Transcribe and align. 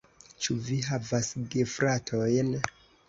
Ĉu 0.45 0.55
vi 0.69 0.77
havas 0.87 1.29
gefratojn? 1.57 2.51